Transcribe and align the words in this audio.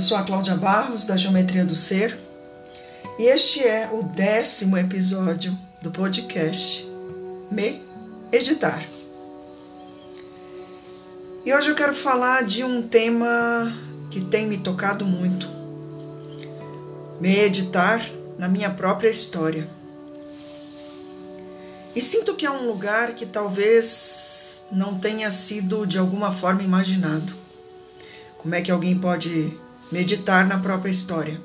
Eu 0.00 0.04
sou 0.04 0.16
a 0.16 0.22
Cláudia 0.22 0.54
Barros, 0.54 1.04
da 1.04 1.14
Geometria 1.14 1.62
do 1.62 1.76
Ser, 1.76 2.18
e 3.18 3.24
este 3.24 3.62
é 3.62 3.90
o 3.92 4.02
décimo 4.02 4.78
episódio 4.78 5.54
do 5.82 5.90
podcast 5.90 6.90
Me 7.50 7.82
Editar. 8.32 8.82
E 11.44 11.52
hoje 11.52 11.68
eu 11.68 11.74
quero 11.74 11.92
falar 11.92 12.44
de 12.44 12.64
um 12.64 12.88
tema 12.88 13.70
que 14.10 14.22
tem 14.22 14.46
me 14.46 14.56
tocado 14.56 15.04
muito. 15.04 15.46
Meditar 17.20 18.02
na 18.38 18.48
minha 18.48 18.70
própria 18.70 19.10
história. 19.10 19.68
E 21.94 22.00
sinto 22.00 22.34
que 22.34 22.46
é 22.46 22.50
um 22.50 22.66
lugar 22.66 23.12
que 23.12 23.26
talvez 23.26 24.64
não 24.72 24.98
tenha 24.98 25.30
sido 25.30 25.86
de 25.86 25.98
alguma 25.98 26.32
forma 26.32 26.62
imaginado. 26.62 27.34
Como 28.38 28.54
é 28.54 28.62
que 28.62 28.70
alguém 28.70 28.98
pode 28.98 29.60
meditar 29.90 30.46
na 30.46 30.58
própria 30.58 30.90
história? 30.90 31.40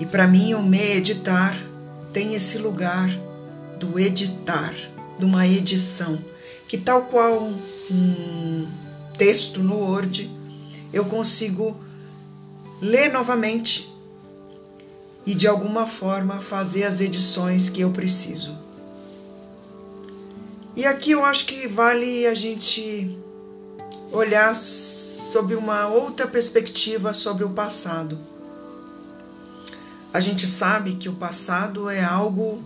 E 0.00 0.06
para 0.06 0.26
mim, 0.26 0.54
o 0.54 0.62
meditar 0.62 1.54
tem 2.12 2.34
esse 2.34 2.58
lugar 2.58 3.08
do 3.78 3.98
editar, 3.98 4.74
de 5.18 5.24
uma 5.24 5.46
edição, 5.46 6.18
que 6.66 6.78
tal 6.78 7.02
qual 7.02 7.42
um 7.42 8.68
texto 9.16 9.62
no 9.62 9.76
Word, 9.76 10.30
eu 10.92 11.04
consigo 11.04 11.76
ler 12.80 13.12
novamente 13.12 13.92
e 15.26 15.34
de 15.34 15.46
alguma 15.46 15.86
forma 15.86 16.38
fazer 16.40 16.84
as 16.84 17.00
edições 17.00 17.68
que 17.68 17.80
eu 17.80 17.90
preciso. 17.90 18.56
E 20.76 20.84
aqui 20.86 21.12
eu 21.12 21.24
acho 21.24 21.46
que 21.46 21.68
vale 21.68 22.26
a 22.26 22.34
gente 22.34 23.16
olhar 24.12 24.54
sob 25.32 25.54
uma 25.54 25.86
outra 25.88 26.26
perspectiva 26.26 27.12
sobre 27.12 27.44
o 27.44 27.50
passado. 27.50 28.18
A 30.12 30.20
gente 30.20 30.46
sabe 30.46 30.94
que 30.94 31.08
o 31.08 31.14
passado 31.14 31.88
é 31.88 32.04
algo 32.04 32.62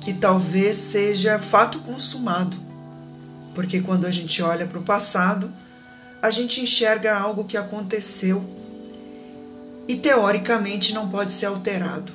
que 0.00 0.12
talvez 0.12 0.76
seja 0.76 1.38
fato 1.38 1.78
consumado, 1.80 2.56
porque 3.54 3.80
quando 3.80 4.06
a 4.06 4.10
gente 4.10 4.42
olha 4.42 4.66
para 4.66 4.78
o 4.78 4.82
passado, 4.82 5.52
a 6.20 6.30
gente 6.30 6.60
enxerga 6.60 7.16
algo 7.16 7.44
que 7.44 7.56
aconteceu 7.56 8.44
e 9.86 9.96
teoricamente 9.96 10.92
não 10.92 11.08
pode 11.08 11.32
ser 11.32 11.46
alterado. 11.46 12.12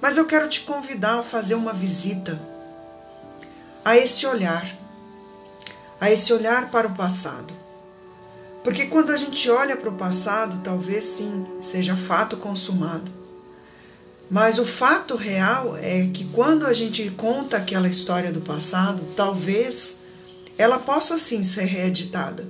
Mas 0.00 0.16
eu 0.16 0.26
quero 0.26 0.48
te 0.48 0.62
convidar 0.62 1.20
a 1.20 1.22
fazer 1.22 1.54
uma 1.54 1.72
visita 1.72 2.40
a 3.84 3.96
esse 3.96 4.26
olhar, 4.26 4.66
a 6.00 6.10
esse 6.10 6.32
olhar 6.32 6.70
para 6.70 6.88
o 6.88 6.94
passado. 6.94 7.63
Porque 8.64 8.86
quando 8.86 9.10
a 9.10 9.16
gente 9.16 9.48
olha 9.50 9.76
para 9.76 9.90
o 9.90 9.94
passado, 9.94 10.60
talvez 10.64 11.04
sim 11.04 11.46
seja 11.60 11.94
fato 11.94 12.36
consumado. 12.36 13.12
Mas 14.30 14.58
o 14.58 14.64
fato 14.64 15.14
real 15.14 15.76
é 15.76 16.08
que 16.12 16.24
quando 16.32 16.66
a 16.66 16.72
gente 16.72 17.08
conta 17.10 17.58
aquela 17.58 17.86
história 17.86 18.32
do 18.32 18.40
passado, 18.40 19.04
talvez 19.14 19.98
ela 20.58 20.78
possa 20.78 21.16
sim 21.16 21.44
ser 21.44 21.66
reeditada. 21.66 22.48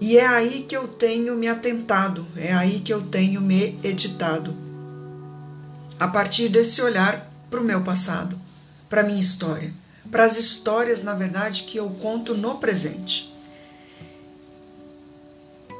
E 0.00 0.16
é 0.16 0.26
aí 0.26 0.64
que 0.66 0.76
eu 0.76 0.88
tenho 0.88 1.36
me 1.36 1.46
atentado, 1.46 2.26
é 2.34 2.52
aí 2.52 2.80
que 2.80 2.92
eu 2.92 3.02
tenho 3.02 3.40
me 3.40 3.78
editado. 3.84 4.56
A 6.00 6.08
partir 6.08 6.48
desse 6.48 6.82
olhar 6.82 7.30
para 7.48 7.60
o 7.60 7.64
meu 7.64 7.82
passado 7.82 8.40
para 8.92 9.02
minha 9.02 9.20
história, 9.20 9.72
para 10.10 10.26
as 10.26 10.36
histórias, 10.36 11.02
na 11.02 11.14
verdade, 11.14 11.62
que 11.62 11.78
eu 11.78 11.88
conto 11.88 12.34
no 12.34 12.58
presente. 12.58 13.32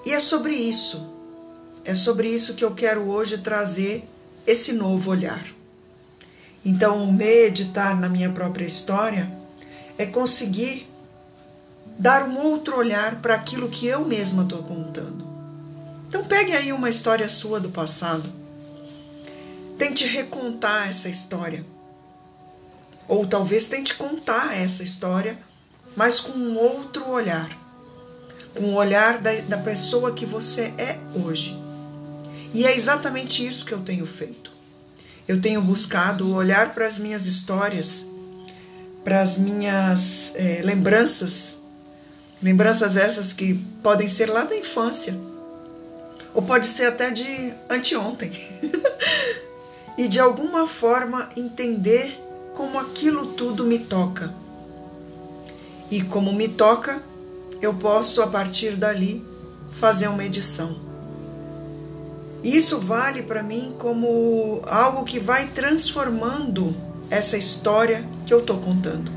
E 0.04 0.12
é 0.12 0.18
sobre 0.18 0.54
isso, 0.54 1.12
é 1.84 1.94
sobre 1.94 2.28
isso 2.28 2.54
que 2.54 2.64
eu 2.64 2.74
quero 2.74 3.08
hoje 3.08 3.38
trazer 3.38 4.08
esse 4.46 4.72
novo 4.72 5.10
olhar. 5.10 5.44
Então, 6.64 7.12
meditar 7.12 7.98
na 7.98 8.08
minha 8.08 8.30
própria 8.30 8.64
história 8.64 9.30
é 9.98 10.06
conseguir 10.06 10.88
dar 11.98 12.28
um 12.28 12.38
outro 12.38 12.76
olhar 12.76 13.20
para 13.20 13.34
aquilo 13.34 13.68
que 13.68 13.86
eu 13.86 14.04
mesma 14.04 14.42
estou 14.44 14.62
contando. 14.62 15.26
Então, 16.06 16.24
pegue 16.24 16.52
aí 16.52 16.72
uma 16.72 16.90
história 16.90 17.28
sua 17.28 17.60
do 17.60 17.70
passado. 17.70 18.32
Tente 19.78 20.06
recontar 20.06 20.88
essa 20.88 21.08
história 21.08 21.64
ou 23.08 23.26
talvez 23.26 23.66
tente 23.66 23.94
contar 23.94 24.56
essa 24.56 24.82
história, 24.82 25.38
mas 25.96 26.20
com 26.20 26.32
um 26.32 26.56
outro 26.56 27.08
olhar. 27.10 27.61
Com 28.54 28.74
o 28.74 28.74
olhar 28.74 29.18
da, 29.18 29.32
da 29.42 29.58
pessoa 29.58 30.12
que 30.12 30.26
você 30.26 30.72
é 30.78 30.98
hoje. 31.24 31.58
E 32.54 32.66
é 32.66 32.76
exatamente 32.76 33.46
isso 33.46 33.64
que 33.64 33.72
eu 33.72 33.80
tenho 33.80 34.06
feito. 34.06 34.52
Eu 35.26 35.40
tenho 35.40 35.62
buscado 35.62 36.34
olhar 36.34 36.74
para 36.74 36.86
as 36.86 36.98
minhas 36.98 37.26
histórias, 37.26 38.06
para 39.04 39.20
as 39.20 39.38
minhas 39.38 40.32
é, 40.34 40.60
lembranças, 40.62 41.58
lembranças 42.42 42.96
essas 42.96 43.32
que 43.32 43.54
podem 43.82 44.08
ser 44.08 44.28
lá 44.28 44.44
da 44.44 44.56
infância, 44.56 45.16
ou 46.34 46.42
pode 46.42 46.66
ser 46.66 46.86
até 46.86 47.10
de 47.10 47.54
anteontem, 47.70 48.30
e 49.96 50.08
de 50.08 50.18
alguma 50.18 50.66
forma 50.66 51.28
entender 51.36 52.18
como 52.54 52.78
aquilo 52.78 53.28
tudo 53.28 53.64
me 53.64 53.78
toca. 53.78 54.32
E 55.90 56.02
como 56.02 56.32
me 56.32 56.48
toca, 56.48 57.02
eu 57.62 57.72
posso 57.72 58.20
a 58.20 58.26
partir 58.26 58.76
dali 58.76 59.24
fazer 59.70 60.08
uma 60.08 60.24
edição. 60.24 60.76
Isso 62.42 62.80
vale 62.80 63.22
para 63.22 63.40
mim 63.40 63.74
como 63.78 64.60
algo 64.66 65.04
que 65.04 65.20
vai 65.20 65.46
transformando 65.46 66.74
essa 67.08 67.36
história 67.36 68.04
que 68.26 68.34
eu 68.34 68.40
estou 68.40 68.58
contando. 68.58 69.12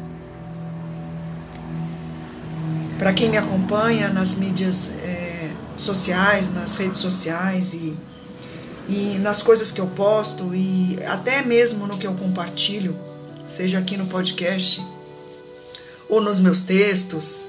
Para 3.00 3.12
quem 3.14 3.30
me 3.30 3.38
acompanha 3.38 4.10
nas 4.10 4.36
mídias 4.36 4.92
é, 5.04 5.52
sociais, 5.76 6.54
nas 6.54 6.76
redes 6.76 7.02
sociais 7.02 7.74
e, 7.74 7.98
e 8.88 9.18
nas 9.20 9.42
coisas 9.42 9.72
que 9.72 9.82
eu 9.82 9.88
posto 9.88 10.54
e 10.54 10.98
até 11.08 11.42
mesmo 11.42 11.88
no 11.88 11.98
que 11.98 12.06
eu 12.06 12.14
compartilho, 12.14 12.96
seja 13.48 13.80
aqui 13.80 13.98
no 13.98 14.06
podcast 14.06 14.86
ou 16.08 16.22
nos 16.22 16.40
meus 16.40 16.64
textos, 16.64 17.44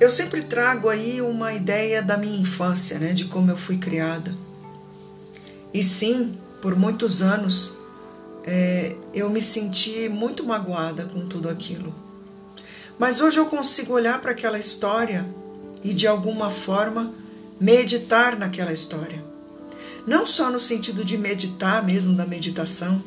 eu 0.00 0.10
sempre 0.10 0.42
trago 0.42 0.88
aí 0.88 1.20
uma 1.20 1.52
ideia 1.52 2.02
da 2.02 2.16
minha 2.16 2.40
infância, 2.40 2.98
né, 2.98 3.12
de 3.12 3.26
como 3.26 3.50
eu 3.50 3.56
fui 3.56 3.78
criada. 3.78 4.34
E 5.72 5.82
sim, 5.82 6.36
por 6.60 6.76
muitos 6.76 7.22
anos 7.22 7.80
é, 8.44 8.96
eu 9.12 9.30
me 9.30 9.40
senti 9.40 10.08
muito 10.08 10.44
magoada 10.44 11.04
com 11.06 11.26
tudo 11.26 11.48
aquilo. 11.48 11.94
Mas 12.98 13.20
hoje 13.20 13.38
eu 13.38 13.46
consigo 13.46 13.92
olhar 13.92 14.20
para 14.20 14.32
aquela 14.32 14.58
história 14.58 15.26
e 15.82 15.92
de 15.92 16.06
alguma 16.06 16.50
forma 16.50 17.12
meditar 17.60 18.38
naquela 18.38 18.72
história. 18.72 19.22
Não 20.06 20.26
só 20.26 20.50
no 20.50 20.60
sentido 20.60 21.04
de 21.04 21.16
meditar 21.16 21.84
mesmo 21.84 22.14
da 22.14 22.26
meditação, 22.26 23.02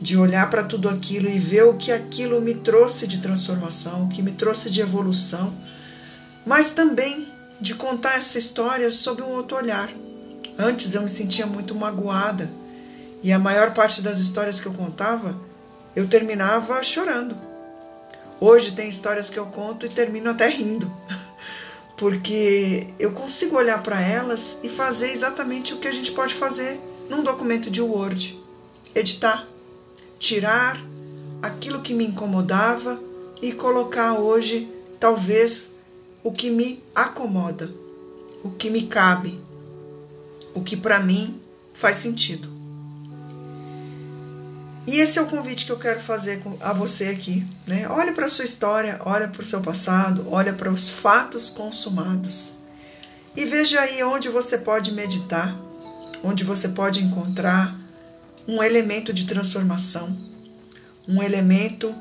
de 0.00 0.16
olhar 0.16 0.48
para 0.50 0.62
tudo 0.62 0.88
aquilo 0.88 1.28
e 1.28 1.38
ver 1.38 1.64
o 1.64 1.74
que 1.74 1.90
aquilo 1.90 2.40
me 2.40 2.54
trouxe 2.54 3.06
de 3.06 3.18
transformação, 3.18 4.04
o 4.04 4.08
que 4.08 4.22
me 4.22 4.32
trouxe 4.32 4.70
de 4.70 4.80
evolução, 4.80 5.52
mas 6.46 6.70
também 6.70 7.28
de 7.60 7.74
contar 7.74 8.16
essa 8.16 8.38
história 8.38 8.90
sob 8.90 9.20
um 9.20 9.30
outro 9.30 9.56
olhar. 9.56 9.90
Antes 10.58 10.94
eu 10.94 11.02
me 11.02 11.10
sentia 11.10 11.46
muito 11.46 11.74
magoada 11.74 12.50
e 13.22 13.32
a 13.32 13.38
maior 13.38 13.74
parte 13.74 14.00
das 14.00 14.18
histórias 14.18 14.60
que 14.60 14.66
eu 14.66 14.72
contava 14.72 15.34
eu 15.94 16.06
terminava 16.06 16.82
chorando. 16.82 17.36
Hoje 18.38 18.72
tem 18.72 18.88
histórias 18.88 19.30
que 19.30 19.38
eu 19.38 19.46
conto 19.46 19.86
e 19.86 19.88
termino 19.88 20.30
até 20.30 20.46
rindo, 20.46 20.94
porque 21.96 22.86
eu 22.98 23.12
consigo 23.12 23.56
olhar 23.56 23.82
para 23.82 24.00
elas 24.00 24.60
e 24.62 24.68
fazer 24.68 25.10
exatamente 25.10 25.72
o 25.72 25.78
que 25.78 25.88
a 25.88 25.92
gente 25.92 26.12
pode 26.12 26.34
fazer 26.34 26.78
num 27.08 27.24
documento 27.24 27.70
de 27.70 27.80
Word: 27.80 28.38
editar 28.94 29.48
tirar 30.18 30.78
aquilo 31.42 31.80
que 31.80 31.94
me 31.94 32.06
incomodava 32.06 33.00
e 33.40 33.52
colocar 33.52 34.18
hoje, 34.18 34.70
talvez, 34.98 35.74
o 36.26 36.32
que 36.32 36.50
me 36.50 36.82
acomoda, 36.92 37.70
o 38.42 38.50
que 38.50 38.68
me 38.68 38.88
cabe, 38.88 39.40
o 40.52 40.60
que 40.60 40.76
para 40.76 40.98
mim 40.98 41.40
faz 41.72 41.98
sentido. 41.98 42.48
E 44.88 44.98
esse 44.98 45.20
é 45.20 45.22
o 45.22 45.28
convite 45.28 45.64
que 45.64 45.70
eu 45.70 45.78
quero 45.78 46.00
fazer 46.00 46.42
a 46.60 46.72
você 46.72 47.10
aqui, 47.10 47.46
né? 47.64 47.88
Olha 47.88 48.12
para 48.12 48.24
a 48.24 48.28
sua 48.28 48.44
história, 48.44 49.00
olha 49.04 49.28
para 49.28 49.40
o 49.40 49.44
seu 49.44 49.60
passado, 49.60 50.26
olha 50.28 50.52
para 50.52 50.68
os 50.68 50.90
fatos 50.90 51.48
consumados 51.48 52.54
e 53.36 53.44
veja 53.44 53.80
aí 53.80 54.02
onde 54.02 54.28
você 54.28 54.58
pode 54.58 54.90
meditar, 54.90 55.56
onde 56.24 56.42
você 56.42 56.70
pode 56.70 57.04
encontrar 57.04 57.78
um 58.48 58.60
elemento 58.64 59.12
de 59.12 59.26
transformação, 59.26 60.16
um 61.06 61.22
elemento 61.22 61.94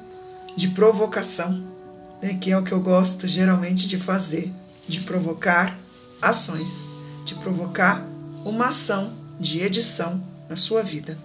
de 0.55 0.69
provocação, 0.69 1.74
né, 2.21 2.37
que 2.39 2.51
é 2.51 2.57
o 2.57 2.63
que 2.63 2.71
eu 2.71 2.79
gosto 2.79 3.27
geralmente 3.27 3.87
de 3.87 3.97
fazer, 3.97 4.51
de 4.87 5.01
provocar 5.01 5.77
ações, 6.21 6.89
de 7.25 7.35
provocar 7.35 8.05
uma 8.43 8.67
ação 8.67 9.13
de 9.39 9.61
edição 9.61 10.23
na 10.49 10.55
sua 10.55 10.83
vida, 10.83 11.17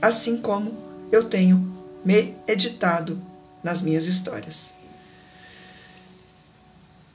assim 0.00 0.38
como 0.38 0.76
eu 1.10 1.24
tenho 1.24 1.74
me 2.04 2.34
editado 2.46 3.20
nas 3.62 3.82
minhas 3.82 4.06
histórias. 4.06 4.74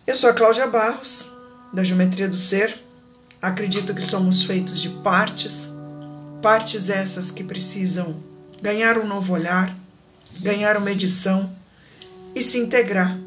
Eu 0.06 0.16
sou 0.16 0.30
a 0.30 0.34
Cláudia 0.34 0.68
Barros, 0.68 1.32
da 1.74 1.84
Geometria 1.84 2.28
do 2.28 2.38
Ser. 2.38 2.78
Acredito 3.42 3.96
que 3.96 4.02
somos 4.02 4.44
feitos 4.44 4.80
de 4.80 4.90
partes, 4.90 5.74
partes 6.42 6.90
essas 6.90 7.32
que 7.32 7.44
precisam 7.44 8.22
ganhar 8.62 8.98
um 8.98 9.08
novo 9.08 9.34
olhar, 9.34 9.76
ganhar 10.40 10.78
uma 10.78 10.92
edição 10.92 11.54
e 12.36 12.42
se 12.42 12.58
integrar 12.60 13.24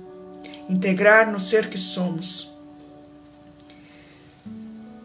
integrar 0.68 1.30
no 1.30 1.38
ser 1.38 1.68
que 1.68 1.78
somos. 1.78 2.50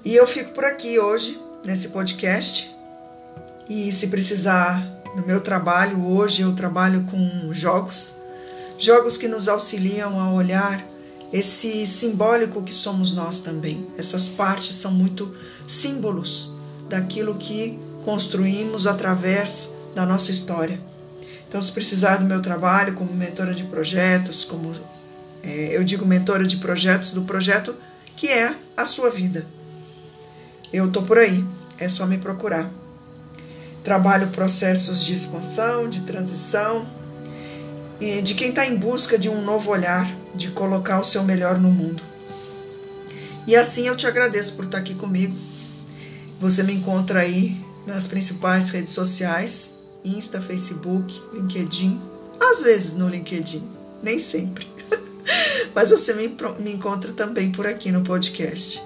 E 0.03 0.15
eu 0.15 0.25
fico 0.25 0.51
por 0.53 0.65
aqui 0.65 0.99
hoje, 0.99 1.39
nesse 1.63 1.89
podcast. 1.89 2.69
E 3.69 3.91
se 3.91 4.07
precisar, 4.07 4.81
no 5.15 5.25
meu 5.25 5.39
trabalho, 5.39 6.05
hoje 6.05 6.41
eu 6.41 6.53
trabalho 6.55 7.05
com 7.09 7.53
jogos, 7.53 8.15
jogos 8.77 9.17
que 9.17 9.27
nos 9.27 9.47
auxiliam 9.47 10.19
a 10.19 10.33
olhar 10.33 10.83
esse 11.31 11.87
simbólico 11.87 12.63
que 12.63 12.73
somos 12.73 13.11
nós 13.11 13.39
também. 13.39 13.87
Essas 13.97 14.27
partes 14.27 14.75
são 14.75 14.91
muito 14.91 15.33
símbolos 15.67 16.57
daquilo 16.89 17.35
que 17.35 17.79
construímos 18.03 18.87
através 18.87 19.73
da 19.95 20.05
nossa 20.05 20.31
história. 20.31 20.90
Então, 21.51 21.61
se 21.61 21.69
precisar 21.73 22.15
do 22.15 22.23
meu 22.23 22.41
trabalho 22.41 22.93
como 22.93 23.13
mentora 23.13 23.53
de 23.53 23.65
projetos, 23.65 24.45
como 24.45 24.73
é, 25.43 25.75
eu 25.75 25.83
digo 25.83 26.05
mentora 26.05 26.47
de 26.47 26.55
projetos, 26.55 27.11
do 27.11 27.23
projeto 27.23 27.75
que 28.15 28.29
é 28.29 28.55
a 28.77 28.85
sua 28.85 29.09
vida. 29.09 29.45
Eu 30.71 30.87
estou 30.87 31.03
por 31.03 31.17
aí, 31.17 31.43
é 31.77 31.89
só 31.89 32.05
me 32.05 32.17
procurar. 32.17 32.71
Trabalho 33.83 34.29
processos 34.29 35.03
de 35.03 35.13
expansão, 35.13 35.89
de 35.89 35.99
transição, 36.03 36.89
e 37.99 38.21
de 38.21 38.33
quem 38.33 38.47
está 38.47 38.65
em 38.65 38.77
busca 38.77 39.19
de 39.19 39.27
um 39.27 39.41
novo 39.41 39.71
olhar, 39.71 40.09
de 40.33 40.51
colocar 40.51 41.01
o 41.01 41.03
seu 41.03 41.21
melhor 41.21 41.59
no 41.59 41.69
mundo. 41.69 42.01
E 43.45 43.57
assim 43.57 43.89
eu 43.89 43.97
te 43.97 44.07
agradeço 44.07 44.55
por 44.55 44.63
estar 44.63 44.77
aqui 44.77 44.95
comigo. 44.95 45.35
Você 46.39 46.63
me 46.63 46.73
encontra 46.75 47.19
aí 47.19 47.59
nas 47.85 48.07
principais 48.07 48.69
redes 48.69 48.93
sociais: 48.93 49.80
Insta, 50.03 50.41
Facebook, 50.41 51.21
LinkedIn. 51.33 52.01
Às 52.39 52.61
vezes 52.61 52.93
no 52.93 53.07
LinkedIn, 53.07 53.69
nem 54.01 54.19
sempre. 54.19 54.67
Mas 55.75 55.91
você 55.91 56.13
me, 56.13 56.35
me 56.59 56.73
encontra 56.73 57.13
também 57.13 57.51
por 57.51 57.65
aqui 57.65 57.91
no 57.91 58.03
podcast. 58.03 58.81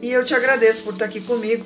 E 0.00 0.10
eu 0.10 0.24
te 0.24 0.34
agradeço 0.34 0.82
por 0.82 0.94
estar 0.94 1.04
aqui 1.04 1.20
comigo 1.20 1.64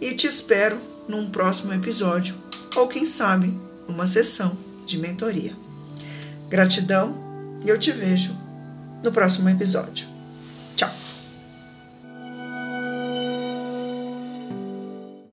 e 0.00 0.14
te 0.14 0.26
espero 0.26 0.78
num 1.08 1.30
próximo 1.30 1.72
episódio, 1.72 2.34
ou 2.76 2.86
quem 2.88 3.06
sabe, 3.06 3.58
uma 3.88 4.06
sessão 4.06 4.56
de 4.86 4.98
mentoria. 4.98 5.56
Gratidão 6.48 7.18
e 7.64 7.68
eu 7.68 7.78
te 7.78 7.90
vejo 7.90 8.36
no 9.02 9.12
próximo 9.12 9.48
episódio. 9.48 10.09